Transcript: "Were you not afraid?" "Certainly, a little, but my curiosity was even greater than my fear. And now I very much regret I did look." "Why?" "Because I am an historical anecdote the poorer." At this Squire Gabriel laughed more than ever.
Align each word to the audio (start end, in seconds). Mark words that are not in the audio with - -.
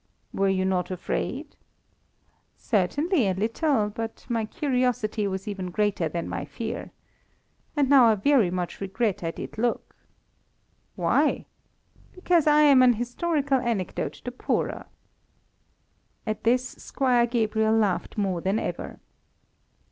"Were 0.33 0.49
you 0.49 0.65
not 0.65 0.89
afraid?" 0.89 1.55
"Certainly, 2.57 3.27
a 3.27 3.35
little, 3.35 3.91
but 3.91 4.25
my 4.29 4.45
curiosity 4.45 5.27
was 5.27 5.47
even 5.47 5.69
greater 5.69 6.09
than 6.09 6.27
my 6.27 6.43
fear. 6.43 6.89
And 7.75 7.87
now 7.87 8.05
I 8.05 8.15
very 8.15 8.49
much 8.49 8.81
regret 8.81 9.23
I 9.23 9.29
did 9.29 9.59
look." 9.59 9.95
"Why?" 10.95 11.45
"Because 12.13 12.47
I 12.47 12.61
am 12.61 12.81
an 12.81 12.93
historical 12.93 13.59
anecdote 13.59 14.23
the 14.25 14.31
poorer." 14.31 14.87
At 16.25 16.45
this 16.45 16.67
Squire 16.71 17.27
Gabriel 17.27 17.75
laughed 17.75 18.17
more 18.17 18.41
than 18.41 18.57
ever. 18.57 18.99